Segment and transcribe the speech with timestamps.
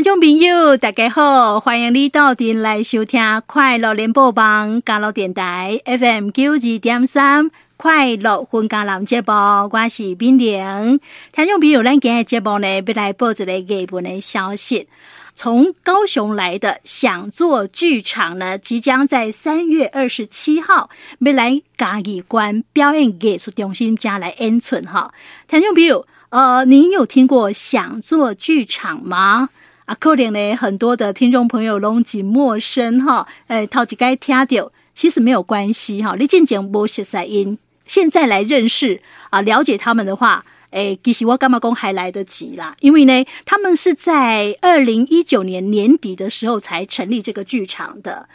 [0.00, 9.30] 听众朋友，大家好，欢迎你到店来收听快乐联播网加乐电台 FM 九二点三快乐分家人节目，
[9.70, 10.98] 我是冰玲。
[11.34, 14.88] 听众朋友，咱今日节目呢，要来报一个热门的消息。
[15.34, 20.88] 从高雄来的想做剧场呢，即将在三月二十七号
[21.18, 25.12] 要来嘉义关表演艺术中心家来演出哈。
[25.46, 29.50] 听众朋友，呃，您有听过想做剧场吗？
[29.90, 48.28] 啊，可能呢，很多的听众朋友拢是陌生哈，诶，头一该听到，其实没有关系哈，你进前无熟悉因，现在来认识啊，了解他们的话，诶，其实我干嘛讲还来得及啦，因为呢，他们是在二零一九年年底的时候才成立这个剧场的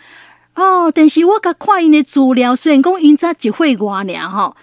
[0.55, 4.58] 哦，但是我甲看因的资料，虽然讲因才一岁多年哈。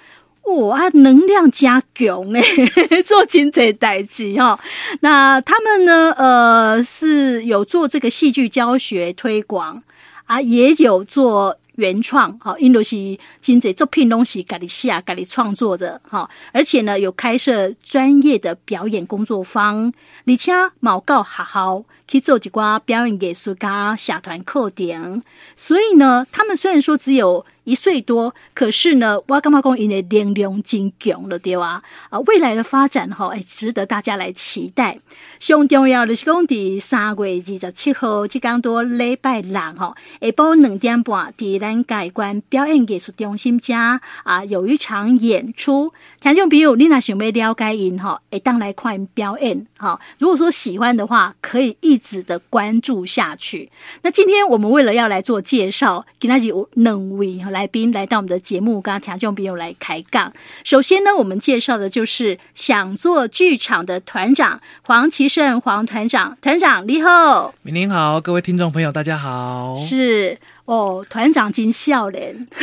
[0.45, 2.43] 哇，能量加强诶，
[3.07, 4.59] 做真侪代志哈。
[5.01, 6.13] 那他们呢？
[6.17, 9.83] 呃，是有做这个戏剧教学推广
[10.27, 12.97] 啊，也有做原创哈，因为是
[13.41, 16.29] 真侪作品东西，家己写、家己创作的哈。
[16.53, 19.93] 而且呢，有开设专业的表演工作坊，
[20.27, 25.23] 而且毛告好好去做一寡表演艺术家社团课程。
[25.57, 27.47] 所以呢，他们虽然说只有。
[27.65, 31.81] 一岁多，可是呢，我干嘛讲因为能量真强了对吧？
[32.11, 34.99] 啊，未来的发展哈，哎，值得大家来期待。
[35.39, 45.93] 上重要的是讲，伫三月二十七号，即刚多礼拜六哈，下晡两点半，伫咱嘉义关表演艺术中心家啊，有一场演出。
[46.23, 49.99] 听众朋友，你若想要了解因哈，会当来看因表演哈。
[50.19, 53.73] 如果说喜欢的话，可以一直的关注下去。
[54.03, 57.51] 那今天我们为了要来做介绍，今天有两位哈。
[57.51, 60.33] 来宾来到我们的节目，跟听众朋友来开杠。
[60.63, 69.75] 首先呢，我们介绍的就是想做剧场的团长黄其胜黄团长，团长你好，您好，各位听众朋友大家好。
[69.77, 72.47] 是哦，团长真笑脸。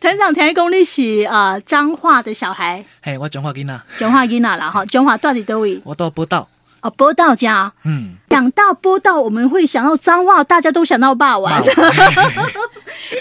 [0.00, 5.80] 团长听讲你是啊彰化的小孩，嘿，我彰化囡仔，彰化囡仔啦哈，彰化到底多位？
[5.84, 6.48] 我到波道。
[6.80, 11.44] 哦，播到家，嗯，讲到播到，我们会想到彰化，大家都想到肉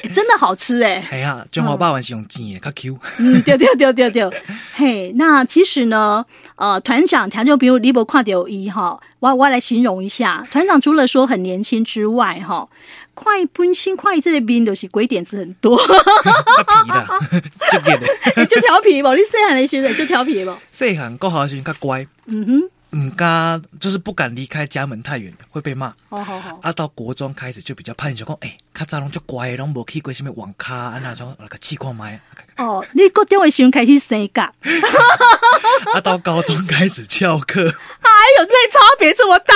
[0.03, 1.07] 圆， 真的好吃哎！
[1.11, 2.99] 哎呀，彰化肉圆是用煎的，较 Q。
[3.19, 4.29] 嗯，对对对对对，
[4.73, 6.25] 嘿，那其实呢，
[6.55, 12.67] 呃，团长，他就比如你无看掉伊哈，我我来形容一下，团长除了说很年轻之外，哈，
[13.13, 15.83] 快奔新快这边都是鬼点子很多，皮
[16.87, 17.99] 的， 就变
[18.35, 22.69] 的， 就调皮吧，你细汉的时候就调皮吧，细汉过好的时候较乖，嗯哼。
[22.91, 25.93] 嗯，敢就是不敢离开家门太远，会被骂。
[26.09, 26.59] 好，好好。
[26.61, 32.19] 啊，到国中开始就比较叛逆，讲哎，较早拢就乖，拢无去过什么网咖，啊那种那个气矿麦。
[32.55, 34.41] 哦，你国中的时候开始生个。
[35.93, 37.61] 啊，到高中开始翘课。
[37.61, 38.09] 哎
[38.39, 39.53] 呦，这差别这么大！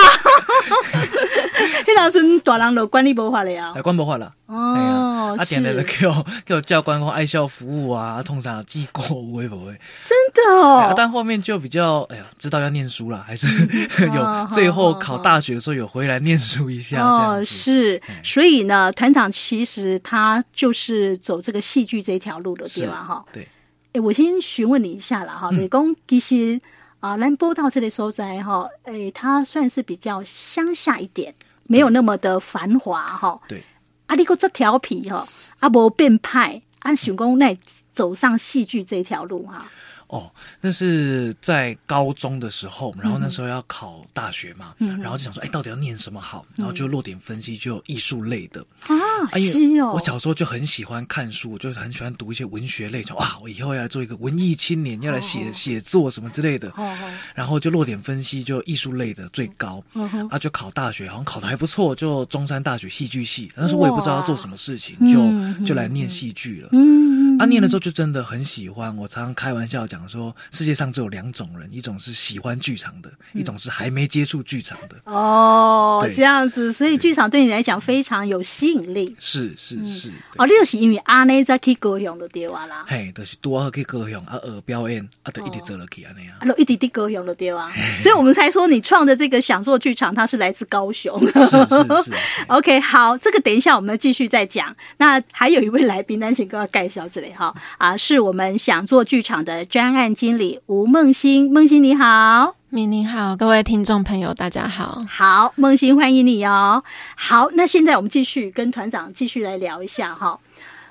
[1.96, 4.34] 那时候大人就管你无法了呀，管无法了。
[4.52, 9.72] 哦，啊，点来了叫叫教官或爱校服务啊，通常记过会不会？
[10.06, 10.94] 真的哦。
[10.96, 13.48] 但后面就比较哎呀，知道要念书了，还是
[14.14, 17.02] 有最后考大学的时候有回来念书一下。
[17.02, 18.02] 哦，是。
[18.24, 23.04] 所以呢，团长其实他就是走这个戏剧这条路的，对吧？
[23.08, 23.48] 哈，对。
[23.94, 26.60] 哎，我先询问你一下了哈，美工其实
[27.00, 31.34] 啊，兰波到这里所在哈，哎，他算是比较乡下一点，
[31.64, 33.40] 没有那么的繁华哈。
[33.48, 33.64] 对。
[34.12, 35.26] 啊，你个这调皮哦，
[35.62, 37.58] 啊，无变派，啊，想讲那
[37.94, 39.66] 走上戏剧这条路哈。
[40.12, 40.30] 哦，
[40.60, 46.46] 那是在高中的时候，然后那时候要考大学嘛，嗯、然后就想说，哎，到底要念什么好？
[46.58, 48.94] 然后就落点分析，就艺术类的啊。
[49.32, 56.68] 哎呀，我小时候就很喜欢看书，就很喜欢读一些文学类，就哇，我以后要来做一个文艺青年，要来写写作什么之类的。
[56.76, 56.94] 哦、
[57.34, 59.82] 然后就落点分析，就艺术类的最高。
[59.94, 63.50] 哦、啊，就考大学，好像考的还不错，就中山大学戏剧系。
[63.56, 66.68] 但是我也不知道要做什么事情，就就来念戏剧了。
[66.74, 68.94] 嗯，啊，念了之后就真的很喜欢。
[68.98, 70.01] 我常常开玩笑讲。
[70.08, 74.96] 说世界上只有两种人，一种是喜欢剧场的，嗯、一种是还没接触剧场的。
[75.06, 79.16] 哦，这样子，所以剧场对你来讲非常有吸引力。
[79.20, 80.12] 是是是。
[80.38, 82.86] 哦，你就是因为阿内在去高雄的对啊啦。
[82.88, 86.38] 嘿，就是多去高雄啊，学表演啊，就一直做了去安尼啊。
[86.40, 87.72] 啊，一直滴高雄的对啊。
[88.02, 91.20] 所以我们才说你创的这个想做剧场，它是来自高雄。
[91.28, 92.12] 是是是。
[92.48, 94.76] OK，好，这个等一下我们继续再讲。
[94.98, 100.02] 那还有一位来宾，南请哥要介绍这里哈啊，是我们想做剧场的专。
[100.02, 106.82] 案经理吴梦欣，梦欣你好，明你好，各位听众朋友大家好，好，梦欣欢迎你哦。
[107.16, 110.40] 好，那现在我们继续跟团长继续来聊一下哈。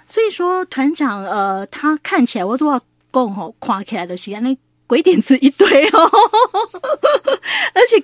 [0.07, 2.79] 所以说团长呃，他看起来我都要
[3.13, 4.57] 讲吼，看起来的是安尼
[4.87, 6.11] 鬼点子一堆哦，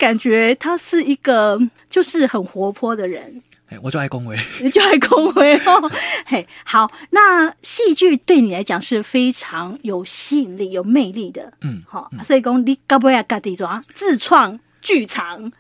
[0.07, 1.61] 感觉他是一个
[1.91, 3.43] 就是很活泼的人。
[3.69, 5.91] 哎，我就爱恭维， 你就爱恭维哦。
[6.25, 11.53] 嘿，好，那戏剧对你来讲是非常有吸引力、有魅力的。
[11.63, 15.51] 嗯，好，所以讲你搞不要搞地抓自创剧场，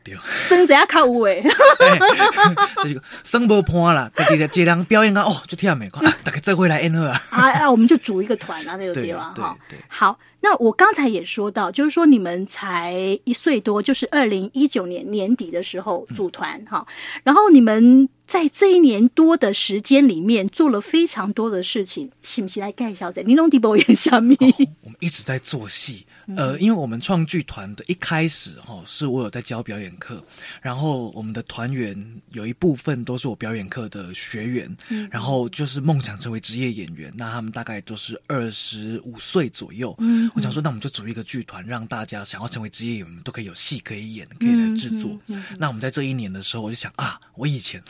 [0.49, 1.43] 生者要靠有诶，
[2.85, 4.09] 就是生不破啦。
[4.15, 7.21] 自己的这人表演啊，哦，就听没看，大家这回来演好啊。
[7.31, 9.59] 啊啊，我们就组一个团啊，那个地方哈。
[9.89, 10.19] 好。
[10.41, 12.95] 那我刚才也说到，就是说你们才
[13.25, 23.23] 一岁多，就是二零一九年年底的时候组团哈，嗯、然后你们在这一年多的时间里面做了非常多的事情，是不是来介绍一下？
[23.27, 24.37] 你弄地波演虾米？
[24.83, 26.07] 我们一直在做戏。
[26.35, 30.23] 呃，因为我们创剧团的一开始哈，是我有在教表演课，
[30.61, 31.97] 然后我们的团员
[32.33, 39.95] 有一部分都是我表演课的学员，嗯、然后就是梦想成为职业演员，那他们大概都是二十五岁左右。
[39.99, 45.17] 嗯，我想说，那我们就组一个剧团，让大家想要成为职业演员都可以有戏可以演，可以来制作。
[45.59, 47.81] 那我们在这一年的时候，我就想啊，我以前。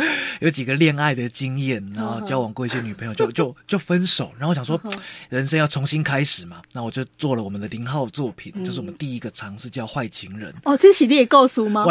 [0.40, 4.32] 有几个恋爱的经验，然后交往过一些女朋友，就就就分手。
[4.38, 4.80] 然后我想说，
[5.28, 10.52] 人生要重新开始嘛，那我就做了我们的零号作品，这、嗯、是我们第一个尝试，叫《坏情人》。
[10.64, 11.84] 哦，这是你也告诉吗？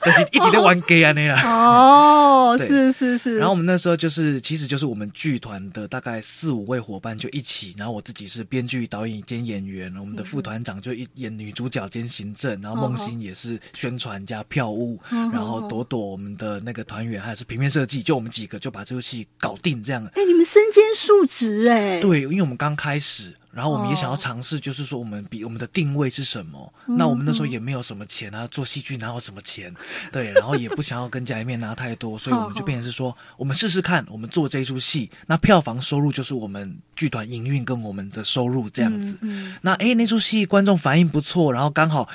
[0.00, 1.38] 但是一直在玩 gay 啊那样。
[1.44, 3.36] 哦， 是是是。
[3.36, 16.45] 然后我们那时候就是，其实就是我们剧团的大概四五位伙伴就一起，然后我自己是编剧、导演兼演员，我们的副团长就一演女主角兼行政，然后梦欣也是宣传加票务，然后朵朵我们的。
[16.46, 20.04] 的那个团员还是平面设计，就我们几个就把这部戏搞定这样。
[20.14, 22.00] 哎、欸，你们身兼数职哎。
[22.00, 26.58] 对，因为我们刚开始，然后我们也想要尝试，就是说我们比我们的定位是什么。
[26.58, 29.74] 哦、那我们那时候也没有什么钱啊，做戏剧哪有什么钱？
[30.12, 39.16] 对，然后也不想要跟家里面拿太多，所以 我们就变成是说，我们试试看，我们做这一出戏，那票房收入就是我们剧团营运跟我们的收入这样子。
[39.22, 42.06] 嗯嗯、那哎，那出戏观众反应不错，然后刚好。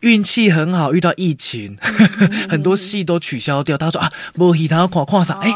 [0.00, 1.78] 运气很好，遇到疫情，
[2.50, 3.78] 很多戏都取消掉。
[3.78, 5.38] 他说啊，莫戏，他要跨跨啥？
[5.40, 5.50] 哎，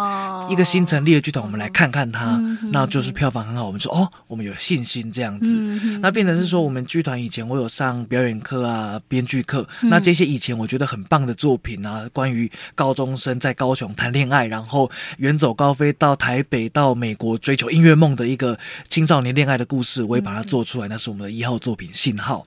[0.49, 2.41] 一个新成立的剧团，我们来看看他。
[2.73, 5.56] 那就是票房很好，我们说哦，我们有信心这样子。
[6.00, 9.67] 那变成是说，我们剧团以前我有上表演课啊，编剧课。
[9.85, 20.88] 那这些以前我觉得很棒的作品啊，关于高中生在高雄谈恋爱，然后远走高飞到台北到美国追求音乐梦的一个青少年恋爱的故事，我也把它做出来。
[20.88, 22.47] 那是我们的一号作品《信号》。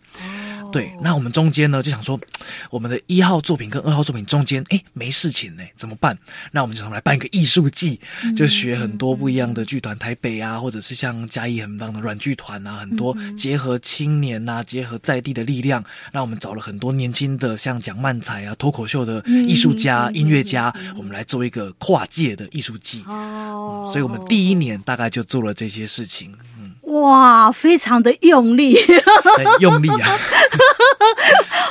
[0.71, 2.19] 对，那我们中间呢，就想说，
[2.71, 6.17] 我们的一号作品跟二号作品中间，哎，没事情呢，怎么办？
[6.51, 7.99] 那我们就来办一个艺术季，
[8.35, 15.83] 就学很多不一样的剧团，台北啊，或者是像嘉义很棒的软剧团啊，很多结合青年呐、啊，结合在地的力量。
[16.13, 23.03] 那我们找了很多年轻的，像讲漫才啊、脱口秀的艺术家、音乐家，我们来做一个跨界的艺术季。
[23.07, 26.33] 哦、嗯，所以我们第一年大概就做了这些事情。
[26.91, 28.77] 哇，非常的用力，
[29.59, 30.17] 用力啊！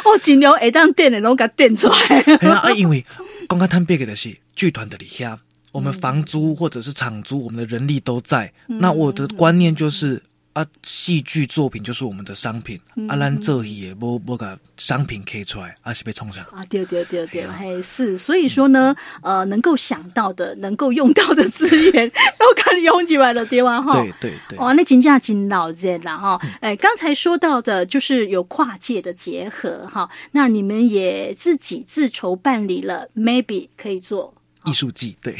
[0.04, 2.20] 我 尽量会当垫的，拢给垫出来。
[2.48, 3.04] 啊，因为
[3.48, 5.38] 刚刚谈别个的是剧团的里下，
[5.72, 8.52] 我们房租或者是场租，我们的人力都在。
[8.68, 10.22] 嗯、那我的观念就是。
[10.52, 12.80] 啊，戏剧作品就是我们的商品。
[12.96, 16.44] 嗯、啊，咱做戏也不不把商品开出来，啊是被冲上。
[16.46, 18.18] 啊，对对对对，嘿、啊，是。
[18.18, 23.80] 所以说呢，嗯、呃，能够想到的，能够用到的资源， 都可以用起来了，对吧？
[23.80, 24.58] 哈，对对对。
[24.58, 26.40] 哇，那金价金老人了哈。
[26.60, 30.10] 哎，刚才说到的，就是有跨界的结合哈。
[30.32, 35.36] 那你们也自己自筹办理了，maybe 可以做艺术季，对。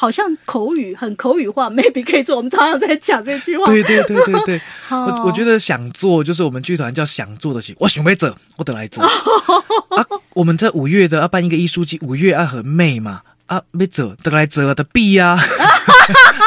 [0.00, 2.36] 好像口语很口语化， maybe 可以做。
[2.36, 3.66] 我们常常在讲这句话。
[3.66, 7.74] 对对对对对， 我我觉得想做就是我们剧团叫想做的戏。
[7.80, 9.02] 我想没走，我得来者。
[9.02, 13.22] 啊，我们在五月的要办一个艺术季，五月要很美嘛。
[13.46, 15.36] 啊，没走得来走的必呀，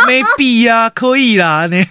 [0.08, 1.67] 没必呀，可以啦。
[1.67, 1.81] 你。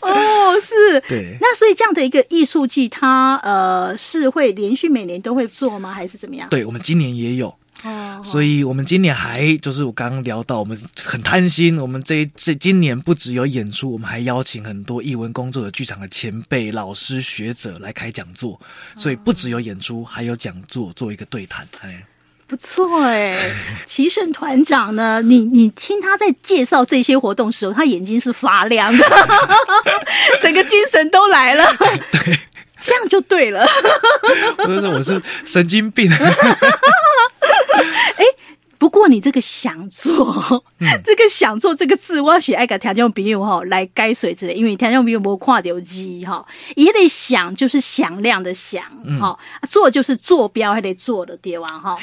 [0.00, 1.00] 哦，是。
[1.08, 1.38] 对。
[1.40, 5.94] 那所以这样的一个艺术季，它呃是会连续每年都会做吗？
[5.94, 6.48] 还是怎么样？
[6.50, 7.54] 对，我们今年也有。
[7.84, 18.60] 哦，所以我们今年还就是我刚刚聊到，我们很贪心，我们这这今年不只有演出，我们还邀请很多艺文工作的剧场的前辈、老师、学者来开讲座，
[18.96, 21.66] 所以不只有演出，还有讲座做一个对谈。
[21.82, 22.04] 哎，
[22.48, 23.38] 不错哎，
[23.86, 25.22] 齐胜团长呢？
[25.22, 29.04] 你你听他在介绍这些活动时候，他眼睛是发亮的，
[30.42, 31.64] 整个精神都来了。
[32.10, 32.38] 对，
[32.80, 33.66] 这样就对了。
[34.64, 36.10] 不是我是神经病。
[38.78, 48.82] 哎，不过你这个想做，嗯、 这个想做这个字，我要写爱个条件朋友哈来改水之类，因为条件朋友没跨掉机哈，也得想就是响亮的响
[49.20, 51.98] 哈，嗯、做就是坐标还得做的对吧哈？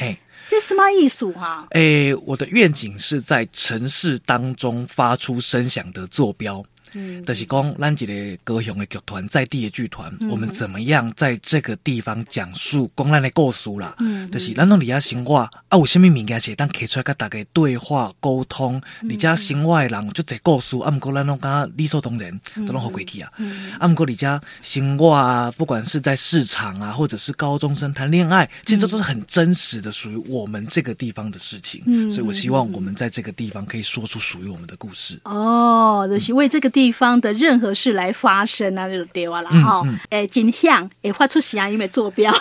[0.48, 1.66] 这是什么艺术哈？
[1.72, 6.64] 哎，我的愿景是在城市当中发出声响的坐标。
[6.96, 13.96] 嗯，就是讲咱一个高雄的剧团，在地的剧团，嗯，我们怎么样在这个地方讲述讲咱的故事啦？
[14.00, 23.32] 嗯，就是咱拢伫遐生活啊，有啥物物件是当摕出来跟大家对话沟通，你家生活的人就这故事，啊，毋过咱拢感觉理所当然，都拢好过去啊。
[23.80, 31.84] 啊，毋过你家生活啊，不管是在市场啊，或者是高中生谈恋爱，其实这都是很真实的，属于我们这个地方的事情。
[31.86, 35.20] 嗯，所以我希望我们在这个地方可以说出属于我们的故事。
[35.24, 42.34] 哦，就是为这个地方的任何事来发生啊，那种对啊啦哈，诶，真响，诶，发出声音的坐标。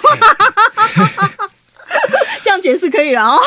[2.64, 3.38] 这样解释可以了哦，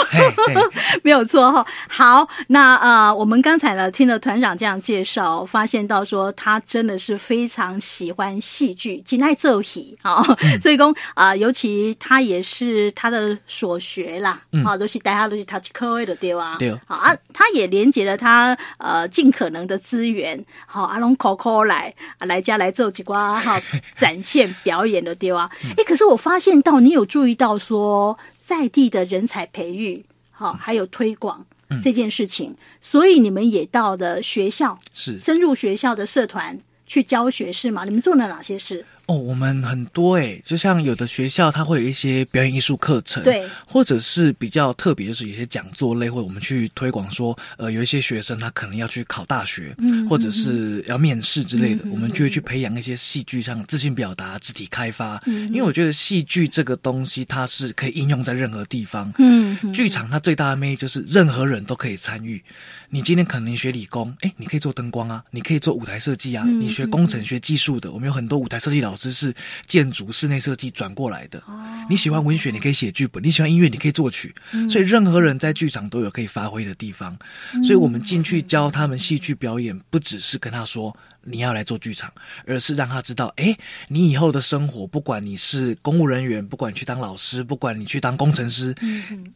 [1.02, 1.66] 没有错哈。
[1.90, 10.24] 好，那呃，我们刚才呢听了团长这样介绍，发现到说他真的是非常喜欢戏剧，真爱奏戏啊。
[10.62, 16.58] 所以讲啊，尤其他也是他的所学啦，啊，都是大家都是他去科位的对吧？
[16.60, 23.60] 对啊，啊，他也连接了他呃尽可能的资源，好，阿龙 Coco 来来家来做几瓜哈，
[23.96, 25.50] 展现表演的对吧？
[25.76, 28.18] 哎，可是我发现到你有注意到说。
[28.48, 31.46] 在地的人才培育，好，还有推广
[31.84, 37.84] 这件事情，嗯，所以你们也到了学校，是深入学校的社团去教学是吗？
[37.84, 38.86] 你们做了哪些事？
[39.08, 62.44] 哦，我们很多诶，就像有的学校，它会有一些表演艺术课程，对，或者是比较特别，就是有些讲座类，或者我们去推广说，呃，有一些学生他可能要去考大学，嗯，或者是要面试之类的，嗯，我们就会去培养一些戏剧上自信表达、肢体开发，嗯，因为我觉得戏剧这个东西它是可以应用在任何地方，嗯，剧场它最大的魅力就是任何人都可以参与。
[62.90, 68.97] 你今天可能学理工，诶，你可以做灯光啊，你可以做舞台设计啊，嗯，你学工程学技术的，我们有很多舞台设计老。
[68.98, 69.34] 只是
[69.66, 71.42] 建筑室内设计转过来的。
[71.90, 74.36] 你喜欢文学，你可以写剧本；你喜欢音乐，你可以作曲。
[74.70, 77.18] 所以任何人在剧场都有可以发挥的地方。
[77.64, 80.96] 所以我们进去教他们戏剧表演，不只是跟他说
[81.30, 82.12] 你要来做剧场，
[82.46, 83.56] 而是让他知道，哎，
[83.90, 88.74] 你以后的生活，不管你是公务人员，不管你去当老师，不管你去当工程师，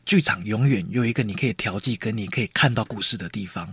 [0.06, 3.70] 剧场永远有一个你可以调剂跟你可以看到故事的地方。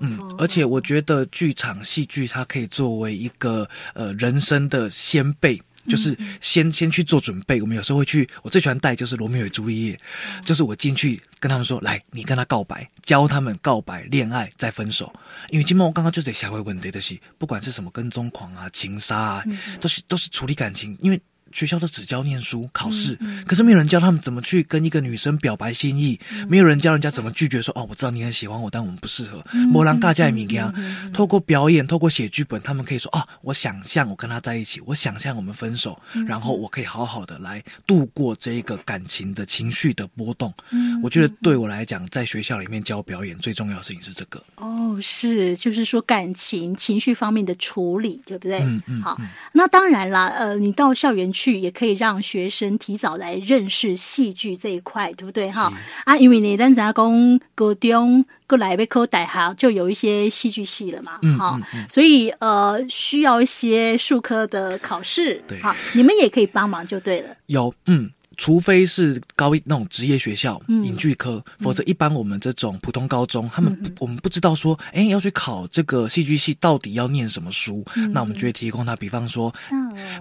[0.00, 7.60] 嗯，而且我觉得剧场戏剧它可以作为一个呃人生的先辈，就是先先去做准备。
[7.60, 10.00] 我们有时候会去，我最喜欢带就是罗密欧与朱丽叶，
[10.44, 15.12] 就是我进去跟他们说，来，你跟他告白，教他们告白、恋爱再分手。
[15.50, 19.44] 因为今麦我刚刚就在下回问题的是，不管是什么跟踪狂啊、情杀啊，
[19.80, 21.20] 都是都是处理感情，因为。
[21.52, 29.44] 学校都只教念书、考试，嗯嗯，可是没有人教他们怎么去跟一个女生表白心意，嗯、没有人教人家怎么拒绝说哦，我知道你很喜欢我，但我们不适合。
[29.68, 30.72] 摩兰大家也明样，
[31.12, 40.54] 透过表演，透过写剧本，他们可以说哦，我想象我跟他在一起，我想象我们分手，嗯，然后我可以好好的来度过这一个感情的情绪的波动。
[40.70, 44.40] 嗯，我觉得对我来讲，在学校里面教表演最重要的事情是这个。
[44.56, 48.60] 哦，是，就是说感情情绪方面的处理，对不对？
[48.60, 49.02] 嗯嗯。
[49.02, 49.18] 好，
[49.52, 51.39] 那当然啦，呃，你到校园去。
[51.40, 55.72] 去也可以让学生提早来认识戏剧这一块，对不对哈？
[56.04, 67.34] 啊，因为你咱咱讲高中过来被考大学，就有一些戏剧系了嘛，哈、嗯嗯嗯，所以呃需要一些术科的考试，对，好，你们也可以帮忙就对了。
[67.46, 68.10] 有，嗯。
[68.40, 79.52] 除非是高一那种职业学校，影剧科，嗯，否则一般我们这种普通高中，嗯、他们不，我们不知道说，哎，要去考这个戏剧系到底要念什么书，嗯，那我们就会提供他，比方说，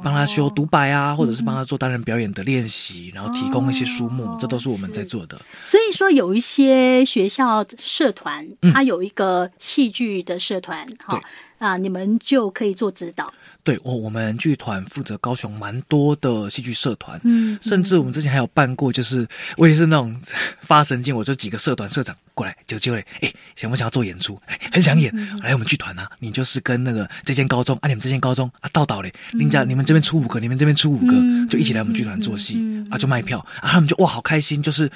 [0.03, 5.39] 帮他修独白啊，或者是帮他做单人表演的练习，然后提供一些书目，哦，这都是我们在做的。
[5.63, 11.23] 所以说，有一些学校社团，它有一个戏剧的社团，哈、嗯，
[11.59, 13.31] 啊，你们就可以做指导。
[13.63, 20.19] 对，我我们剧团负责高雄蛮多的戏剧社团，嗯，甚至我们之前还有办过，就是我也是那种
[20.61, 24.39] 发神经，我就几个社团社长过来就就嘞，哎，想不想要做演出？
[24.47, 31.13] 哎，很想演，嗯、来我们剧团啊，你就是跟那个这间高中啊，你们这间高中啊，到岛嘞，人家你们这边出五个，你们这边出五个，
[31.49, 34.89] 就一起来我们剧团做戏，嗯、啊，就卖票，啊，他们就哇，好开心，就是。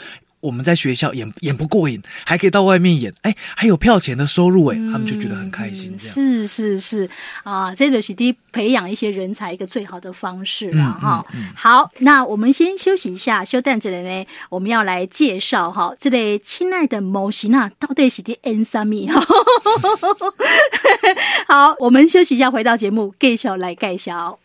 [0.44, 5.98] 我们在学校演演不过瘾，还可以到外面演，哎，还有票钱的收入，哎、嗯，他们就觉得很开心。
[5.98, 7.10] 这样是是是
[7.44, 11.54] 啊，这个是第一培养一些人才一个最好的方式了哈、嗯嗯嗯。
[11.56, 19.24] 好，那我们先休息一下，休蛋子的呢，我们要来介绍哈，这类亲爱的某型啊，到底是的 N 三米哈。
[21.48, 24.40] 好，我们休息一下，回到节目，介绍来介绍。